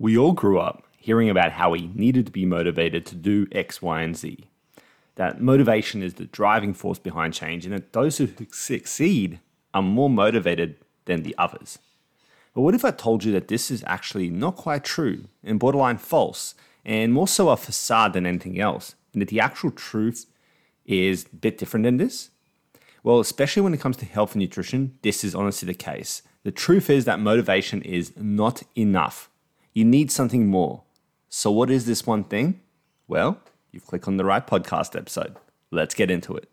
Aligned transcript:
We 0.00 0.16
all 0.16 0.32
grew 0.32 0.58
up 0.58 0.82
hearing 0.96 1.28
about 1.28 1.52
how 1.52 1.70
we 1.70 1.90
needed 1.94 2.24
to 2.24 2.32
be 2.32 2.46
motivated 2.46 3.04
to 3.04 3.14
do 3.14 3.46
X, 3.52 3.82
Y, 3.82 4.00
and 4.00 4.16
Z. 4.16 4.46
That 5.16 5.42
motivation 5.42 6.02
is 6.02 6.14
the 6.14 6.24
driving 6.24 6.72
force 6.72 6.98
behind 6.98 7.34
change, 7.34 7.66
and 7.66 7.74
that 7.74 7.92
those 7.92 8.16
who 8.16 8.30
succeed 8.50 9.40
are 9.74 9.82
more 9.82 10.08
motivated 10.08 10.76
than 11.04 11.22
the 11.22 11.34
others. 11.36 11.78
But 12.54 12.62
what 12.62 12.74
if 12.74 12.82
I 12.82 12.92
told 12.92 13.24
you 13.24 13.32
that 13.32 13.48
this 13.48 13.70
is 13.70 13.84
actually 13.86 14.30
not 14.30 14.56
quite 14.56 14.84
true 14.84 15.26
and 15.44 15.60
borderline 15.60 15.98
false, 15.98 16.54
and 16.82 17.12
more 17.12 17.28
so 17.28 17.50
a 17.50 17.56
facade 17.58 18.14
than 18.14 18.24
anything 18.24 18.58
else, 18.58 18.94
and 19.12 19.20
that 19.20 19.28
the 19.28 19.40
actual 19.40 19.70
truth 19.70 20.24
is 20.86 21.26
a 21.30 21.36
bit 21.36 21.58
different 21.58 21.84
than 21.84 21.98
this? 21.98 22.30
Well, 23.02 23.20
especially 23.20 23.60
when 23.60 23.74
it 23.74 23.80
comes 23.80 23.98
to 23.98 24.06
health 24.06 24.32
and 24.32 24.40
nutrition, 24.40 24.98
this 25.02 25.24
is 25.24 25.34
honestly 25.34 25.66
the 25.66 25.74
case. 25.74 26.22
The 26.42 26.50
truth 26.50 26.88
is 26.88 27.04
that 27.04 27.20
motivation 27.20 27.82
is 27.82 28.16
not 28.16 28.62
enough. 28.74 29.29
You 29.80 29.86
need 29.86 30.12
something 30.12 30.46
more. 30.46 30.82
So, 31.30 31.50
what 31.50 31.70
is 31.70 31.86
this 31.86 32.06
one 32.06 32.24
thing? 32.24 32.60
Well, 33.08 33.40
you've 33.72 33.86
clicked 33.86 34.06
on 34.06 34.18
the 34.18 34.26
right 34.26 34.46
podcast 34.46 34.94
episode. 34.94 35.36
Let's 35.70 35.94
get 35.94 36.10
into 36.10 36.36
it. 36.36 36.50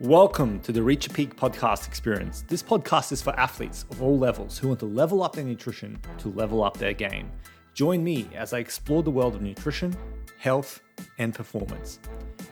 Welcome 0.00 0.58
to 0.62 0.72
the 0.72 0.82
Reach 0.82 1.06
Your 1.06 1.14
Peak 1.14 1.36
podcast 1.36 1.86
experience. 1.86 2.42
This 2.48 2.60
podcast 2.60 3.12
is 3.12 3.22
for 3.22 3.38
athletes 3.38 3.86
of 3.88 4.02
all 4.02 4.18
levels 4.18 4.58
who 4.58 4.66
want 4.66 4.80
to 4.80 4.86
level 4.86 5.22
up 5.22 5.36
their 5.36 5.44
nutrition 5.44 5.96
to 6.18 6.30
level 6.30 6.64
up 6.64 6.76
their 6.76 6.92
game. 6.92 7.30
Join 7.74 8.02
me 8.02 8.28
as 8.34 8.52
I 8.52 8.58
explore 8.58 9.04
the 9.04 9.12
world 9.12 9.36
of 9.36 9.42
nutrition, 9.42 9.96
health, 10.40 10.80
and 11.18 11.32
performance. 11.32 12.00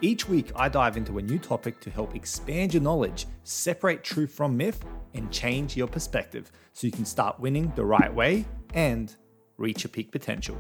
Each 0.03 0.27
week, 0.27 0.51
I 0.57 0.71
dive 0.71 0.97
into 0.97 1.19
a 1.19 1.23
new 1.23 1.39
topic 1.39 1.79
to 1.81 1.91
help 1.91 2.15
expand 2.17 2.73
your 2.73 2.83
knowledge, 2.83 3.27
separate 3.45 4.03
truth 4.03 4.33
from 4.33 4.57
myth, 4.57 4.83
and 5.13 5.31
change 5.31 5.77
your 5.77 5.89
perspective 5.89 6.51
so 6.73 6.87
you 6.87 6.91
can 6.91 7.05
start 7.05 7.39
winning 7.39 7.71
the 7.77 7.85
right 7.85 8.13
way 8.13 8.47
and 8.73 9.15
reach 9.59 9.85
your 9.85 9.91
peak 9.91 10.11
potential. 10.11 10.57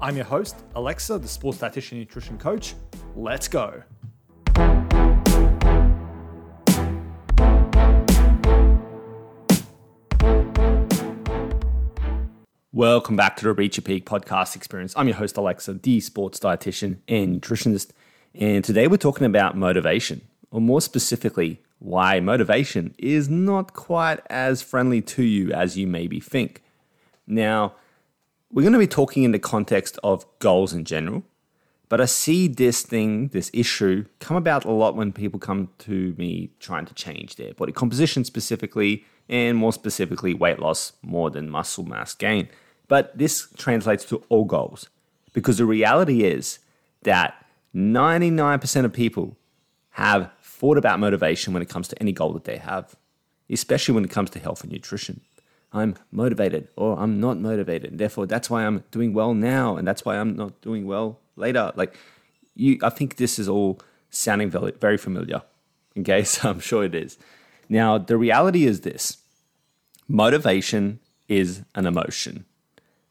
I'm 0.00 0.14
your 0.14 0.26
host, 0.26 0.62
Aleksa, 0.76 1.20
the 1.20 1.26
sports 1.26 1.58
dietitian 1.58 1.92
and 1.92 2.00
nutrition 2.02 2.38
coach. 2.38 2.76
Let's 3.16 3.48
go. 3.48 3.82
Welcome 12.70 13.16
back 13.16 13.36
to 13.38 13.44
the 13.44 13.52
Reach 13.52 13.76
Your 13.76 13.82
Peak 13.82 14.06
podcast 14.06 14.54
experience. 14.54 14.94
I'm 14.96 15.08
your 15.08 15.16
host, 15.16 15.34
Aleksa, 15.34 15.82
the 15.82 15.98
sports 15.98 16.38
dietitian 16.38 16.98
and 17.08 17.40
nutritionist. 17.40 17.90
And 18.36 18.64
today 18.64 18.88
we're 18.88 18.96
talking 18.96 19.26
about 19.26 19.56
motivation, 19.56 20.22
or 20.50 20.60
more 20.60 20.80
specifically, 20.80 21.62
why 21.78 22.18
motivation 22.18 22.92
is 22.98 23.28
not 23.28 23.74
quite 23.74 24.20
as 24.28 24.60
friendly 24.60 25.00
to 25.02 25.22
you 25.22 25.52
as 25.52 25.78
you 25.78 25.86
maybe 25.86 26.18
think. 26.18 26.60
Now, 27.28 27.74
we're 28.50 28.62
going 28.62 28.72
to 28.72 28.78
be 28.80 28.88
talking 28.88 29.22
in 29.22 29.30
the 29.30 29.38
context 29.38 30.00
of 30.02 30.26
goals 30.40 30.72
in 30.72 30.84
general, 30.84 31.22
but 31.88 32.00
I 32.00 32.06
see 32.06 32.48
this 32.48 32.82
thing, 32.82 33.28
this 33.28 33.52
issue, 33.54 34.06
come 34.18 34.36
about 34.36 34.64
a 34.64 34.72
lot 34.72 34.96
when 34.96 35.12
people 35.12 35.38
come 35.38 35.68
to 35.80 36.16
me 36.18 36.50
trying 36.58 36.86
to 36.86 36.94
change 36.94 37.36
their 37.36 37.54
body 37.54 37.70
composition 37.70 38.24
specifically, 38.24 39.04
and 39.28 39.56
more 39.56 39.72
specifically, 39.72 40.34
weight 40.34 40.58
loss 40.58 40.92
more 41.02 41.30
than 41.30 41.48
muscle 41.48 41.84
mass 41.84 42.14
gain. 42.14 42.48
But 42.88 43.16
this 43.16 43.46
translates 43.56 44.04
to 44.06 44.24
all 44.28 44.44
goals 44.44 44.88
because 45.32 45.58
the 45.58 45.66
reality 45.66 46.24
is 46.24 46.58
that 47.04 47.43
99% 47.74 48.84
of 48.84 48.92
people 48.92 49.36
have 49.90 50.30
thought 50.42 50.78
about 50.78 51.00
motivation 51.00 51.52
when 51.52 51.62
it 51.62 51.68
comes 51.68 51.88
to 51.88 52.00
any 52.00 52.12
goal 52.12 52.32
that 52.32 52.44
they 52.44 52.56
have, 52.56 52.96
especially 53.50 53.94
when 53.94 54.04
it 54.04 54.10
comes 54.10 54.30
to 54.30 54.38
health 54.38 54.62
and 54.62 54.72
nutrition. 54.72 55.20
I'm 55.72 55.96
motivated 56.12 56.68
or 56.76 56.98
I'm 56.98 57.18
not 57.18 57.38
motivated. 57.38 57.98
Therefore, 57.98 58.26
that's 58.26 58.48
why 58.48 58.64
I'm 58.64 58.84
doing 58.92 59.12
well 59.12 59.34
now 59.34 59.76
and 59.76 59.86
that's 59.86 60.04
why 60.04 60.16
I'm 60.18 60.36
not 60.36 60.60
doing 60.60 60.86
well 60.86 61.18
later. 61.36 61.72
Like 61.74 61.96
you 62.54 62.78
I 62.82 62.90
think 62.90 63.16
this 63.16 63.38
is 63.38 63.48
all 63.48 63.80
sounding 64.10 64.50
very, 64.50 64.96
familiar. 64.96 65.42
Okay, 65.98 66.22
so 66.32 66.48
I'm 66.48 66.60
sure 66.60 66.84
it 66.84 66.94
is. 66.94 67.18
Now, 67.68 67.98
the 67.98 68.16
reality 68.16 68.66
is 68.66 68.82
this. 68.82 69.18
Motivation 70.06 71.00
is 71.28 71.62
an 71.74 71.86
emotion. 71.86 72.44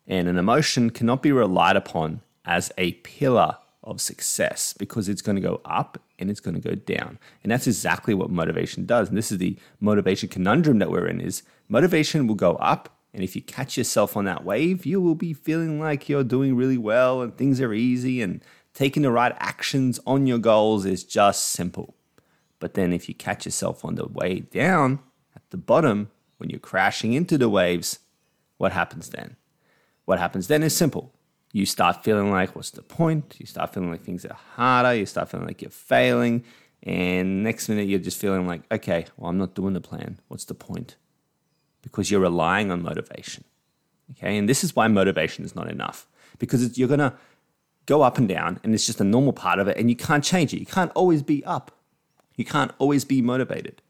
And 0.07 0.28
an 0.28 0.38
emotion 0.38 0.90
cannot 0.90 1.22
be 1.22 1.31
relied 1.31 1.75
upon 1.75 2.22
as 2.45 2.72
a 2.78 2.94
pillar 2.94 3.57
of 3.83 4.01
success 4.01 4.73
because 4.73 5.09
it's 5.09 5.21
going 5.21 5.35
to 5.35 5.41
go 5.41 5.61
up 5.66 6.01
and 6.19 6.29
it's 6.29 6.39
going 6.39 6.55
to 6.55 6.61
go 6.61 6.75
down. 6.75 7.19
And 7.44 7.51
that's 7.51 7.67
exactly 7.67 8.13
what 8.13 8.29
motivation 8.29 8.85
does. 8.85 9.09
And 9.09 9.17
this 9.17 9.31
is 9.31 9.38
the 9.38 9.57
motivation 9.79 10.29
conundrum 10.29 10.79
that 10.79 10.91
we're 10.91 11.07
in 11.07 11.19
is 11.19 11.44
motivation 11.67 12.27
will 12.27 12.35
go 12.35 12.53
up 12.55 12.97
and 13.13 13.23
if 13.23 13.35
you 13.35 13.41
catch 13.41 13.77
yourself 13.77 14.17
on 14.17 14.25
that 14.25 14.44
wave, 14.44 14.85
you 14.85 14.99
will 14.99 15.16
be 15.16 15.33
feeling 15.33 15.79
like 15.79 16.09
you're 16.09 16.23
doing 16.23 16.55
really 16.55 16.79
well 16.79 17.21
and 17.21 17.38
things 17.38 17.61
are 17.61 17.73
easy 17.73 18.21
and 18.21 18.44
taking 18.73 19.03
the 19.03 19.11
right 19.11 19.35
actions 19.39 20.00
on 20.07 20.25
your 20.25 20.39
goals 20.39 20.83
is 20.83 21.03
just 21.03 21.45
simple. 21.45 21.94
But 22.59 22.73
then 22.73 22.91
if 22.91 23.07
you 23.07 23.13
catch 23.13 23.45
yourself 23.45 23.85
on 23.85 23.95
the 23.95 24.07
way 24.07 24.39
down 24.39 25.00
at 25.35 25.44
the 25.51 25.57
bottom 25.57 26.09
when 26.38 26.50
you're 26.50 26.59
crashing 26.59 27.13
into 27.13 27.38
the 27.38 27.50
waves, 27.50 28.00
what 28.57 28.71
happens 28.71 29.09
then? 29.09 29.35
What 30.05 30.19
happens 30.19 30.47
then 30.47 30.63
is 30.63 30.75
simple. 30.75 31.13
You 31.53 31.66
start 31.68 32.03
feeling 32.03 32.31
like, 32.31 32.56
what's 32.56 32.72
the 32.72 32.81
point? 32.81 33.36
You 33.40 33.46
start 33.46 33.74
feeling 33.74 33.91
like 33.91 34.02
things 34.02 34.25
are 34.25 34.34
harder. 34.56 34.96
You 34.96 35.06
start 35.06 35.30
feeling 35.30 35.47
like 35.47 35.62
you're 35.62 35.72
failing. 35.72 36.44
And 36.81 37.44
next 37.44 37.69
minute, 37.69 37.88
you're 37.88 38.00
just 38.00 38.19
feeling 38.19 38.46
like, 38.47 38.64
okay, 38.72 39.06
well, 39.16 39.30
I'm 39.30 39.38
not 39.38 39.53
doing 39.53 39.74
the 39.74 39.80
plan. 39.80 40.19
What's 40.28 40.46
the 40.46 40.56
point? 40.56 40.97
Because 41.84 42.09
you're 42.09 42.19
relying 42.19 42.72
on 42.72 42.81
motivation. 42.81 43.44
Okay. 44.12 44.36
And 44.36 44.50
this 44.50 44.63
is 44.63 44.75
why 44.75 44.88
motivation 44.88 45.46
is 45.46 45.56
not 45.56 45.69
enough 45.69 46.08
because 46.40 46.78
you're 46.78 46.88
going 46.88 47.00
to 47.00 47.13
go 47.86 48.02
up 48.02 48.18
and 48.18 48.28
down 48.28 48.59
and 48.63 48.74
it's 48.74 48.86
just 48.86 49.00
a 49.00 49.03
normal 49.03 49.34
part 49.34 49.59
of 49.59 49.68
it 49.68 49.78
and 49.78 49.90
you 49.90 49.96
can't 49.96 50.24
change 50.24 50.53
it. 50.53 50.59
You 50.59 50.66
can't 50.66 50.92
always 50.96 51.22
be 51.22 51.46
up. 51.46 51.72
You 52.36 52.46
can't 52.46 52.72
always 52.80 53.06
be 53.06 53.22
motivated. 53.22 53.81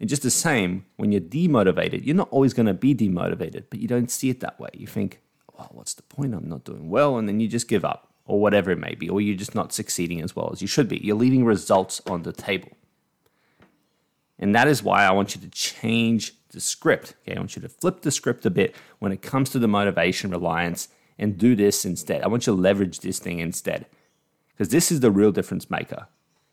And 0.00 0.08
just 0.08 0.22
the 0.22 0.30
same, 0.30 0.86
when 0.96 1.12
you're 1.12 1.20
demotivated, 1.20 2.06
you're 2.06 2.16
not 2.16 2.30
always 2.30 2.54
going 2.54 2.66
to 2.66 2.74
be 2.74 2.94
demotivated, 2.94 3.64
but 3.68 3.80
you 3.80 3.86
don't 3.88 4.10
see 4.10 4.30
it 4.30 4.40
that 4.40 4.58
way. 4.58 4.70
You 4.72 4.86
think, 4.86 5.20
well, 5.60 5.70
what's 5.72 5.94
the 5.94 6.02
point? 6.02 6.34
I'm 6.34 6.48
not 6.48 6.64
doing 6.64 6.88
well. 6.88 7.18
And 7.18 7.28
then 7.28 7.40
you 7.40 7.48
just 7.48 7.68
give 7.68 7.84
up, 7.84 8.12
or 8.24 8.40
whatever 8.40 8.70
it 8.70 8.78
may 8.78 8.94
be, 8.94 9.08
or 9.08 9.20
you're 9.20 9.36
just 9.36 9.54
not 9.54 9.72
succeeding 9.72 10.20
as 10.20 10.34
well 10.34 10.50
as 10.52 10.62
you 10.62 10.68
should 10.68 10.88
be. 10.88 10.98
You're 10.98 11.16
leaving 11.16 11.44
results 11.44 12.00
on 12.06 12.22
the 12.22 12.32
table. 12.32 12.70
And 14.38 14.54
that 14.54 14.68
is 14.68 14.82
why 14.82 15.04
I 15.04 15.12
want 15.12 15.34
you 15.34 15.40
to 15.42 15.50
change 15.50 16.34
the 16.48 16.60
script. 16.60 17.14
Okay, 17.22 17.36
I 17.36 17.38
want 17.38 17.56
you 17.56 17.62
to 17.62 17.68
flip 17.68 18.02
the 18.02 18.10
script 18.10 18.46
a 18.46 18.50
bit 18.50 18.74
when 18.98 19.12
it 19.12 19.22
comes 19.22 19.50
to 19.50 19.58
the 19.58 19.68
motivation 19.68 20.30
reliance 20.30 20.88
and 21.18 21.36
do 21.36 21.54
this 21.54 21.84
instead. 21.84 22.22
I 22.22 22.28
want 22.28 22.46
you 22.46 22.54
to 22.54 22.60
leverage 22.60 23.00
this 23.00 23.18
thing 23.18 23.40
instead. 23.40 23.86
Because 24.52 24.70
this 24.70 24.90
is 24.90 25.00
the 25.00 25.10
real 25.10 25.32
difference 25.32 25.70
maker. 25.70 26.06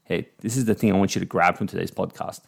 Hey, 0.03 0.29
this 0.39 0.57
is 0.57 0.65
the 0.65 0.75
thing 0.75 0.91
I 0.91 0.97
want 0.97 1.15
you 1.15 1.19
to 1.19 1.25
grab 1.25 1.57
from 1.57 1.67
today's 1.67 1.91
podcast 1.91 2.41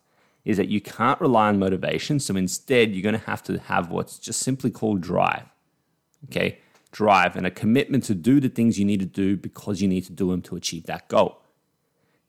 is 0.45 0.57
that 0.57 0.69
you 0.69 0.81
can't 0.81 1.19
rely 1.19 1.49
on 1.49 1.59
motivation. 1.59 2.19
So 2.19 2.35
instead, 2.35 2.91
you're 2.91 3.03
going 3.03 3.19
to 3.19 3.25
have 3.25 3.43
to 3.43 3.59
have 3.59 3.91
what's 3.91 4.17
just 4.17 4.39
simply 4.39 4.71
called 4.71 5.01
drive 5.01 5.45
okay, 6.25 6.59
drive 6.91 7.35
and 7.35 7.45
a 7.45 7.51
commitment 7.51 8.03
to 8.05 8.15
do 8.15 8.39
the 8.39 8.49
things 8.49 8.79
you 8.79 8.85
need 8.85 8.99
to 8.99 9.05
do 9.05 9.37
because 9.37 9.81
you 9.81 9.87
need 9.87 10.05
to 10.05 10.11
do 10.11 10.29
them 10.31 10.41
to 10.43 10.55
achieve 10.55 10.85
that 10.85 11.07
goal. 11.07 11.41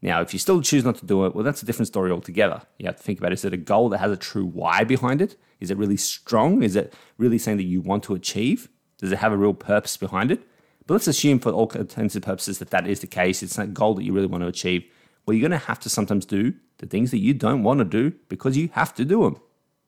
Now, 0.02 0.22
if 0.22 0.32
you 0.32 0.38
still 0.38 0.62
choose 0.62 0.84
not 0.84 0.96
to 0.96 1.06
do 1.06 1.26
it, 1.26 1.34
well, 1.34 1.44
that's 1.44 1.62
a 1.62 1.66
different 1.66 1.88
story 1.88 2.10
altogether. 2.10 2.62
You 2.78 2.86
have 2.86 2.96
to 2.96 3.02
think 3.02 3.18
about 3.18 3.32
is 3.32 3.44
it 3.44 3.52
a 3.52 3.58
goal 3.58 3.90
that 3.90 3.98
has 3.98 4.10
a 4.10 4.16
true 4.16 4.46
why 4.46 4.84
behind 4.84 5.20
it? 5.20 5.36
Is 5.60 5.70
it 5.70 5.76
really 5.76 5.98
strong? 5.98 6.62
Is 6.62 6.74
it 6.74 6.94
really 7.18 7.38
something 7.38 7.58
that 7.58 7.64
you 7.64 7.82
want 7.82 8.02
to 8.04 8.14
achieve? 8.14 8.70
Does 8.96 9.12
it 9.12 9.18
have 9.18 9.32
a 9.32 9.36
real 9.36 9.54
purpose 9.54 9.96
behind 9.96 10.30
it? 10.30 10.42
But 10.86 10.94
let's 10.94 11.06
assume, 11.06 11.38
for 11.38 11.52
all 11.52 11.68
intents 11.70 12.14
and 12.14 12.24
purposes, 12.24 12.58
that 12.58 12.70
that 12.70 12.86
is 12.86 13.00
the 13.00 13.06
case. 13.06 13.42
It's 13.42 13.58
a 13.58 13.66
goal 13.66 13.94
that 13.94 14.04
you 14.04 14.12
really 14.12 14.26
want 14.26 14.42
to 14.42 14.48
achieve. 14.48 14.84
Well, 15.24 15.36
you're 15.36 15.48
going 15.48 15.58
to 15.58 15.66
have 15.66 15.80
to 15.80 15.90
sometimes 15.90 16.24
do 16.24 16.54
the 16.78 16.86
things 16.86 17.10
that 17.10 17.18
you 17.18 17.34
don't 17.34 17.62
want 17.62 17.78
to 17.78 17.84
do 17.84 18.12
because 18.28 18.56
you 18.56 18.70
have 18.72 18.94
to 18.94 19.04
do 19.04 19.22
them. 19.22 19.36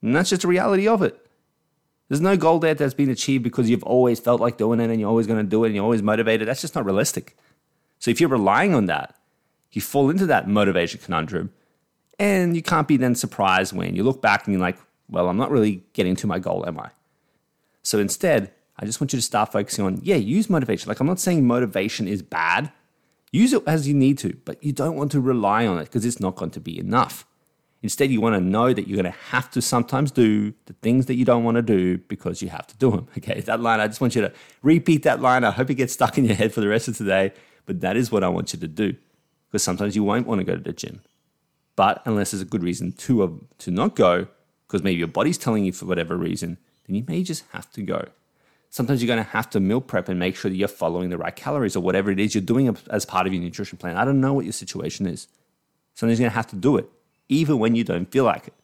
And 0.03 0.15
that's 0.15 0.31
just 0.31 0.43
the 0.43 0.49
reality 0.49 0.87
of 0.87 1.03
it. 1.03 1.27
There's 2.13 2.21
no 2.21 2.37
goal 2.37 2.59
there 2.59 2.75
that's 2.75 2.93
been 2.93 3.09
achieved 3.09 3.43
because 3.43 3.71
you've 3.71 3.83
always 3.85 4.21
felt 4.21 4.39
like 4.39 4.59
doing 4.59 4.81
it 4.81 4.91
and 4.91 5.01
you're 5.01 5.09
always 5.09 5.27
going 5.27 5.43
to 5.43 5.49
do 5.49 5.65
it 5.65 5.69
and 5.69 5.75
you're 5.75 5.83
always 5.83 6.03
motivated. 6.03 6.47
That's 6.47 6.61
just 6.61 6.75
not 6.75 6.85
realistic. 6.85 7.39
So 8.01 8.11
if 8.11 8.21
you're 8.21 8.29
relying 8.29 8.75
on 8.75 8.85
that, 8.85 9.17
you 9.71 9.81
fall 9.81 10.11
into 10.11 10.27
that 10.27 10.47
motivation 10.47 11.01
conundrum 11.03 11.55
and 12.19 12.55
you 12.55 12.61
can't 12.61 12.87
be 12.87 12.99
then 12.99 13.15
surprised 13.15 13.73
when 13.73 13.97
you 13.97 14.03
look 14.03 14.21
back 14.21 14.45
and 14.45 14.53
you're 14.53 14.61
like, 14.61 14.77
well, 15.09 15.27
I'm 15.27 15.39
not 15.39 15.51
really 15.51 15.85
getting 15.95 16.15
to 16.17 16.27
my 16.27 16.39
goal, 16.39 16.67
am 16.67 16.79
I? 16.79 16.91
So 17.83 17.99
instead, 17.99 18.53
I 18.79 18.85
just 18.85 19.01
want 19.01 19.15
you 19.15 19.19
to 19.19 19.25
start 19.25 19.51
focusing 19.51 19.87
on, 19.87 19.99
yeah, 20.03 20.17
use 20.17 20.51
motivation. 20.51 20.91
Like 20.91 21.01
I'm 21.01 21.07
not 21.07 21.19
saying 21.19 21.47
motivation 21.47 22.07
is 22.07 22.21
bad. 22.21 22.71
Use 23.31 23.55
it 23.55 23.63
as 23.67 23.89
you 23.89 23.95
need 23.95 24.19
to, 24.19 24.37
but 24.45 24.63
you 24.63 24.75
don't 24.75 24.97
want 24.97 25.13
to 25.13 25.21
rely 25.23 25.67
on 25.67 25.79
it 25.79 25.85
because 25.85 26.05
it's 26.05 26.21
not 26.21 26.37
going 26.37 26.51
to 26.51 26.61
be 26.61 26.79
enough. 26.79 27.25
Instead, 27.83 28.11
you 28.11 28.21
want 28.21 28.37
to 28.37 28.41
know 28.41 28.73
that 28.73 28.87
you're 28.87 29.01
going 29.01 29.13
to 29.13 29.19
have 29.31 29.51
to 29.51 29.61
sometimes 29.61 30.13
do 30.13 30.55
the 30.67 30.73
things 30.75 31.07
that 31.07 31.15
you 31.15 31.25
don't 31.25 31.43
want 31.43 31.57
to 31.57 31.63
do 31.63 31.99
because 31.99 32.41
you 32.41 32.49
have 32.49 32.67
to 32.69 32.77
do 32.77 32.91
them. 32.91 33.09
Okay, 33.19 33.41
that 33.41 33.61
line, 33.61 33.81
I 33.81 33.89
just 33.89 34.01
want 34.01 34.15
you 34.15 34.23
to 34.23 34.33
repeat 34.63 35.03
that 35.03 35.21
line. 35.21 35.43
I 35.45 35.51
hope 35.51 35.69
it 35.71 35.75
gets 35.75 35.93
stuck 35.93 36.17
in 36.17 36.25
your 36.25 36.37
head 36.37 36.53
for 36.53 36.61
the 36.61 36.69
rest 36.69 36.87
of 36.89 36.97
today, 36.97 37.33
but 37.67 37.81
that 37.81 37.97
is 37.97 38.13
what 38.13 38.23
I 38.23 38.29
want 38.29 38.53
you 38.53 38.59
to 38.61 38.69
do 38.69 38.95
because 39.49 39.63
sometimes 39.63 39.95
you 39.95 40.03
won't 40.03 40.27
want 40.27 40.39
to 40.39 40.45
go 40.45 40.55
to 40.55 40.63
the 40.63 40.73
gym. 40.73 41.03
But 41.77 42.03
unless 42.07 42.31
there's 42.31 42.41
a 42.41 42.47
good 42.47 42.63
reason 42.63 42.93
to, 42.93 43.23
uh, 43.23 43.29
to 43.59 43.71
not 43.71 43.97
go, 43.97 44.29
because 44.67 44.83
maybe 44.83 44.99
your 44.99 45.09
body's 45.09 45.37
telling 45.37 45.65
you 45.65 45.73
for 45.73 45.87
whatever 45.87 46.17
reason, 46.17 46.59
then 46.87 46.97
you 46.97 47.05
may 47.07 47.23
just 47.23 47.45
have 47.53 47.71
to 47.73 47.83
go. 47.83 48.09
Sometimes 48.71 49.03
you're 49.03 49.15
going 49.15 49.23
to 49.23 49.31
have 49.31 49.51
to 49.51 49.61
meal 49.61 49.83
prep 49.83 50.09
and 50.09 50.19
make 50.19 50.35
sure 50.35 50.51
that 50.51 50.57
you're 50.57 50.69
following 50.69 51.11
the 51.11 51.19
right 51.19 51.37
calories 51.37 51.77
or 51.77 51.81
whatever 51.81 52.11
it 52.11 52.19
is 52.19 52.35
you're 52.35 52.41
doing 52.41 52.75
as 52.91 53.05
part 53.05 53.27
of 53.27 53.35
your 53.35 53.43
nutrition 53.43 53.77
plan. 53.77 53.99
I 53.99 54.05
don't 54.07 54.21
know 54.21 54.33
what 54.33 54.47
your 54.47 54.53
situation 54.53 55.07
is. 55.07 55.29
Sometimes 55.95 56.19
you're 56.19 56.25
going 56.25 56.33
to 56.33 56.37
have 56.37 56.47
to 56.49 56.57
do 56.57 56.79
it, 56.79 56.89
even 57.33 57.59
when 57.59 57.75
you 57.75 57.85
don't 57.85 58.11
feel 58.11 58.25
like 58.25 58.49
it. 58.49 58.55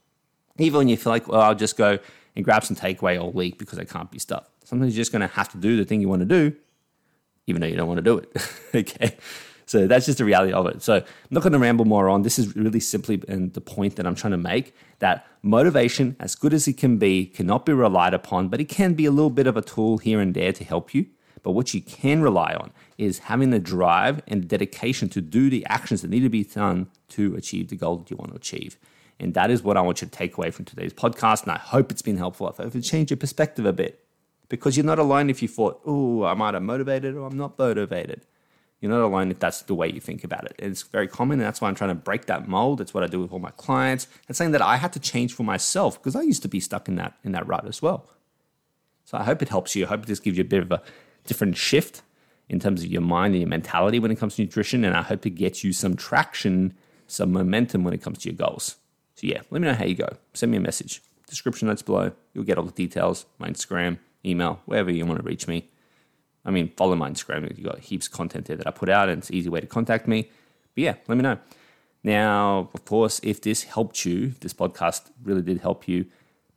Even 0.59 0.79
when 0.79 0.89
you 0.89 0.97
feel 0.97 1.13
like, 1.13 1.29
well, 1.29 1.41
I'll 1.41 1.55
just 1.55 1.77
go 1.77 1.99
and 2.37 2.45
grab 2.45 2.65
some 2.65 2.77
takeaway 2.77 3.21
all 3.21 3.33
week 3.33 3.59
because 3.59 3.79
I 3.79 3.85
can't 3.85 4.11
be 4.11 4.19
stuffed. 4.19 4.51
Sometimes 4.65 4.95
you're 4.95 5.01
just 5.01 5.13
going 5.13 5.23
to 5.23 5.29
have 5.29 5.49
to 5.51 5.59
do 5.59 5.77
the 5.77 5.85
thing 5.85 6.01
you 6.01 6.09
want 6.09 6.21
to 6.21 6.27
do, 6.27 6.55
even 7.47 7.61
though 7.61 7.67
you 7.67 7.77
don't 7.77 7.89
want 7.89 7.99
to 7.99 8.03
do 8.03 8.19
it. 8.19 8.31
okay. 8.75 9.17
So 9.65 9.87
that's 9.87 10.07
just 10.07 10.19
the 10.19 10.25
reality 10.25 10.53
of 10.53 10.67
it. 10.67 10.83
So 10.83 10.97
I'm 10.97 11.05
not 11.31 11.43
going 11.43 11.53
to 11.53 11.59
ramble 11.59 11.85
more 11.85 12.09
on. 12.09 12.23
This 12.23 12.39
is 12.39 12.57
really 12.57 12.81
simply 12.81 13.23
and 13.29 13.53
the 13.53 13.61
point 13.61 13.97
that 13.97 14.07
I'm 14.07 14.15
trying 14.15 14.31
to 14.31 14.39
make 14.39 14.75
that 14.99 15.27
motivation, 15.43 16.17
as 16.21 16.35
good 16.35 16.55
as 16.55 16.67
it 16.67 16.79
can 16.79 16.99
be, 16.99 17.27
cannot 17.27 17.67
be 17.67 17.73
relied 17.73 18.15
upon, 18.15 18.49
but 18.49 18.61
it 18.61 18.69
can 18.69 18.95
be 18.95 19.05
a 19.05 19.11
little 19.11 19.31
bit 19.31 19.47
of 19.47 19.57
a 19.57 19.63
tool 19.63 19.99
here 19.99 20.21
and 20.21 20.35
there 20.35 20.53
to 20.53 20.65
help 20.65 20.95
you. 20.95 21.07
But 21.43 21.53
what 21.53 21.75
you 21.75 21.81
can 21.81 22.23
rely 22.23 22.55
on 22.55 22.73
is 22.97 23.21
having 23.21 23.51
the 23.51 23.59
drive 23.59 24.23
and 24.27 24.49
dedication 24.49 25.09
to 25.11 25.21
do 25.21 25.51
the 25.51 25.65
actions 25.67 26.03
that 26.03 26.11
need 26.11 26.21
to 26.21 26.29
be 26.29 26.45
done 26.45 26.89
to 27.11 27.35
achieve 27.37 27.69
the 27.69 27.77
goal 27.77 27.97
that 27.99 28.11
you 28.11 28.17
want 28.17 28.33
to 28.33 28.37
achieve. 28.37 28.79
And 29.21 29.35
that 29.35 29.51
is 29.51 29.63
what 29.63 29.77
I 29.77 29.81
want 29.81 30.01
you 30.01 30.07
to 30.07 30.13
take 30.13 30.37
away 30.37 30.51
from 30.51 30.65
today's 30.65 30.93
podcast. 30.93 31.43
And 31.43 31.53
I 31.53 31.59
hope 31.59 31.91
it's 31.91 32.03
been 32.03 32.17
helpful. 32.17 32.47
I 32.59 32.63
hope 32.63 32.75
it 32.75 32.83
changed 32.83 33.11
your 33.11 33.17
perspective 33.17 33.67
a 33.67 33.73
bit 33.73 34.05
because 34.49 34.77
you're 34.77 34.87
not 34.87 34.99
alone 34.99 35.31
if 35.31 35.43
you 35.43 35.49
thought, 35.49 35.81
oh, 35.85 36.25
I'm 36.25 36.41
either 36.43 36.61
motivated 36.61 37.17
or 37.17 37.27
I'm 37.27 37.37
not 37.37 37.59
motivated. 37.59 38.23
You're 38.81 38.93
not 38.93 39.01
alone 39.01 39.33
if 39.33 39.41
that's 39.41 39.63
the 39.63 39.75
way 39.75 39.91
you 39.91 40.01
think 40.01 40.23
about 40.23 40.45
it. 40.45 40.55
It's 40.57 40.83
very 40.83 41.09
common, 41.09 41.41
and 41.41 41.47
that's 41.47 41.61
why 41.61 41.69
I'm 41.69 41.75
trying 41.75 41.91
to 41.91 41.97
break 41.97 42.27
that 42.27 42.47
mold. 42.47 42.79
That's 42.79 42.95
what 42.95 43.03
I 43.03 43.09
do 43.09 43.21
with 43.21 43.33
all 43.33 43.41
my 43.41 43.51
clients. 43.51 44.07
And 44.29 44.37
saying 44.37 44.53
that 44.53 44.63
I 44.63 44.77
had 44.77 44.93
to 44.93 45.01
change 45.01 45.35
for 45.35 45.43
myself 45.43 45.99
because 45.99 46.15
I 46.15 46.23
used 46.23 46.43
to 46.43 46.49
be 46.49 46.61
stuck 46.61 46.87
in 46.87 46.95
that 46.95 47.15
in 47.25 47.33
that 47.33 47.47
rut 47.47 47.67
as 47.67 47.83
well. 47.83 48.09
So 49.05 49.19
I 49.19 49.25
hope 49.25 49.43
it 49.43 49.49
helps 49.49 49.75
you. 49.75 49.85
I 49.85 49.89
hope 49.89 50.07
this 50.07 50.21
gives 50.21 50.39
you 50.39 50.43
a 50.43 50.47
bit 50.47 50.63
of 50.63 50.71
a 50.71 50.83
different 51.29 51.57
shift 51.57 52.03
in 52.49 52.59
terms 52.59 52.83
of 52.83 52.91
your 52.91 53.03
mind 53.03 53.35
and 53.35 53.43
your 53.43 53.49
mentality 53.49 53.99
when 53.99 54.11
it 54.11 54.19
comes 54.19 54.35
to 54.37 54.43
nutrition. 54.43 54.85
And 54.85 54.97
I 54.97 55.03
hope 55.03 55.27
it 55.27 55.31
gets 55.31 55.63
you 55.63 55.73
some 55.73 55.95
traction, 55.95 56.75
some 57.07 57.33
momentum 57.33 57.85
when 57.85 57.95
it 57.95 58.03
comes 58.03 58.19
to 58.19 58.31
your 58.31 58.37
goals. 58.37 58.77
So 59.15 59.27
yeah, 59.27 59.43
let 59.51 59.61
me 59.61 59.69
know 59.69 59.75
how 59.75 59.85
you 59.85 59.95
go. 59.95 60.17
Send 60.35 60.51
me 60.51 60.59
a 60.59 60.61
message. 60.61 61.03
Description 61.29 61.69
notes 61.69 61.83
below. 61.83 62.13
You'll 62.33 62.45
get 62.45 62.59
all 62.59 62.65
the 62.65 62.73
details. 62.73 63.27
My 63.39 63.49
Instagram, 63.49 63.99
email, 64.25 64.61
wherever 64.65 64.91
you 64.91 65.05
want 65.05 65.21
to 65.21 65.27
reach 65.27 65.47
me. 65.47 65.69
I 66.45 66.51
mean, 66.51 66.73
follow 66.77 66.97
my 66.97 67.11
Instagram. 67.11 67.49
You've 67.57 67.67
got 67.67 67.81
heaps 67.81 68.07
of 68.07 68.13
content 68.13 68.47
there 68.47 68.57
that 68.57 68.67
I 68.67 68.71
put 68.71 68.89
out, 68.89 69.09
and 69.11 69.19
it's 69.19 69.29
an 69.29 69.37
easy 69.37 69.51
way 69.51 69.61
to 69.61 69.67
contact 69.67 70.09
me. 70.09 70.31
But 70.75 70.83
yeah, 70.83 70.95
let 71.07 71.17
me 71.17 71.23
know. 71.23 71.39
Now, 72.03 72.71
of 72.73 72.85
course, 72.85 73.21
if 73.23 73.43
this 73.43 73.65
helped 73.65 74.07
you, 74.07 74.29
if 74.29 74.41
this 74.41 74.55
podcast 74.55 75.11
really 75.23 75.43
did 75.43 75.61
help 75.61 75.87
you, 75.87 76.07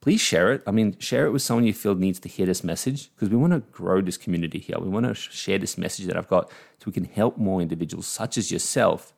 please 0.02 0.20
share 0.20 0.52
it. 0.52 0.64
I 0.68 0.72
mean, 0.72 0.98
share 1.00 1.26
it 1.26 1.32
with 1.32 1.42
someone 1.44 1.66
you 1.66 1.74
feel 1.74 1.96
needs 1.96 2.20
to 2.22 2.30
hear 2.30 2.46
this 2.46 2.64
message 2.64 3.12
because 3.14 3.30
we 3.30 3.38
want 3.38 3.54
to 3.54 3.60
grow 3.72 4.02
this 4.02 4.18
community 4.18 4.60
here. 4.60 4.78
We 4.80 4.90
want 4.90 5.06
to 5.06 5.14
share 5.14 5.60
this 5.60 5.78
message 5.78 6.08
that 6.08 6.18
I've 6.18 6.28
got 6.28 6.50
so 6.50 6.86
we 6.88 6.92
can 6.92 7.06
help 7.06 7.38
more 7.38 7.62
individuals 7.62 8.08
such 8.08 8.38
as 8.38 8.52
yourself 8.52 9.14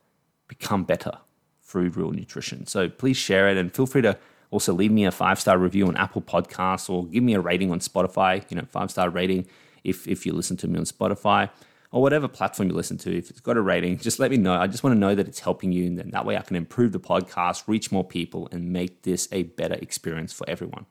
become 0.46 0.84
better 0.84 1.18
through 1.62 1.88
real 1.90 2.12
nutrition. 2.12 2.66
So 2.66 2.88
please 2.88 3.16
share 3.16 3.48
it 3.48 3.56
and 3.56 3.74
feel 3.74 3.86
free 3.86 4.02
to 4.02 4.18
also 4.50 4.72
leave 4.72 4.92
me 4.92 5.06
a 5.06 5.10
five 5.10 5.40
star 5.40 5.58
review 5.58 5.88
on 5.88 5.96
Apple 5.96 6.22
Podcasts 6.22 6.88
or 6.88 7.06
give 7.06 7.24
me 7.24 7.34
a 7.34 7.40
rating 7.40 7.72
on 7.72 7.80
Spotify, 7.80 8.44
you 8.50 8.56
know, 8.56 8.66
five 8.70 8.90
star 8.90 9.08
rating 9.08 9.46
if, 9.82 10.06
if 10.06 10.26
you 10.26 10.32
listen 10.32 10.56
to 10.58 10.68
me 10.68 10.78
on 10.78 10.84
Spotify 10.84 11.50
or 11.94 12.02
whatever 12.02 12.26
platform 12.26 12.68
you 12.68 12.74
listen 12.74 12.98
to. 12.98 13.16
If 13.16 13.30
it's 13.30 13.38
got 13.38 13.56
a 13.56 13.62
rating, 13.62 13.98
just 13.98 14.18
let 14.18 14.32
me 14.32 14.36
know. 14.36 14.54
I 14.54 14.66
just 14.66 14.82
want 14.82 14.96
to 14.96 14.98
know 14.98 15.14
that 15.14 15.28
it's 15.28 15.38
helping 15.38 15.70
you. 15.70 15.86
And 15.86 15.96
then 15.96 16.10
that 16.10 16.26
way 16.26 16.36
I 16.36 16.42
can 16.42 16.56
improve 16.56 16.90
the 16.90 16.98
podcast, 16.98 17.68
reach 17.68 17.92
more 17.92 18.02
people, 18.02 18.48
and 18.50 18.72
make 18.72 19.02
this 19.02 19.28
a 19.30 19.44
better 19.44 19.76
experience 19.76 20.32
for 20.32 20.44
everyone. 20.50 20.86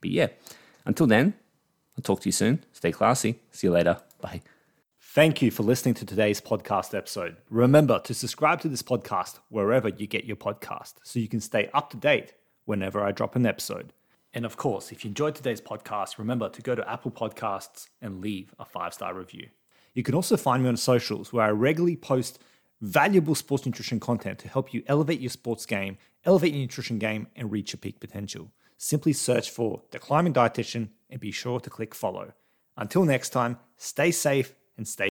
But 0.00 0.12
yeah, 0.12 0.28
until 0.86 1.06
then, 1.06 1.34
I'll 1.94 2.02
talk 2.02 2.22
to 2.22 2.28
you 2.28 2.32
soon. 2.32 2.64
Stay 2.72 2.90
classy. 2.90 3.38
See 3.50 3.66
you 3.66 3.70
later. 3.70 4.00
Bye. 4.22 4.40
Thank 4.98 5.42
you 5.42 5.50
for 5.50 5.62
listening 5.62 5.92
to 5.96 6.06
today's 6.06 6.40
podcast 6.40 6.96
episode. 6.96 7.36
Remember 7.50 7.98
to 7.98 8.14
subscribe 8.14 8.62
to 8.62 8.68
this 8.70 8.82
podcast 8.82 9.40
wherever 9.50 9.90
you 9.90 10.06
get 10.06 10.24
your 10.24 10.36
podcast 10.36 10.94
so 11.02 11.18
you 11.18 11.28
can 11.28 11.40
stay 11.40 11.68
up 11.74 11.90
to 11.90 11.98
date 11.98 12.32
whenever 12.64 13.04
I 13.04 13.12
drop 13.12 13.36
an 13.36 13.44
episode. 13.44 13.92
And 14.32 14.46
of 14.46 14.56
course, 14.56 14.90
if 14.90 15.04
you 15.04 15.08
enjoyed 15.08 15.34
today's 15.34 15.60
podcast, 15.60 16.16
remember 16.16 16.48
to 16.48 16.62
go 16.62 16.74
to 16.74 16.90
Apple 16.90 17.10
Podcasts 17.10 17.88
and 18.00 18.22
leave 18.22 18.54
a 18.58 18.64
five 18.64 18.94
star 18.94 19.12
review. 19.12 19.48
You 19.94 20.02
can 20.02 20.14
also 20.14 20.36
find 20.36 20.62
me 20.62 20.68
on 20.68 20.76
socials 20.76 21.32
where 21.32 21.46
I 21.46 21.50
regularly 21.50 21.96
post 21.96 22.42
valuable 22.80 23.34
sports 23.34 23.66
nutrition 23.66 24.00
content 24.00 24.38
to 24.40 24.48
help 24.48 24.72
you 24.72 24.82
elevate 24.86 25.20
your 25.20 25.30
sports 25.30 25.66
game, 25.66 25.98
elevate 26.24 26.52
your 26.52 26.62
nutrition 26.62 26.98
game, 26.98 27.26
and 27.36 27.50
reach 27.50 27.72
your 27.72 27.78
peak 27.78 28.00
potential. 28.00 28.52
Simply 28.76 29.12
search 29.12 29.50
for 29.50 29.82
The 29.90 29.98
Climbing 29.98 30.32
Dietitian 30.32 30.90
and 31.10 31.20
be 31.20 31.32
sure 31.32 31.60
to 31.60 31.70
click 31.70 31.94
follow. 31.94 32.32
Until 32.76 33.04
next 33.04 33.30
time, 33.30 33.58
stay 33.76 34.10
safe 34.10 34.54
and 34.76 34.86
stay 34.86 35.08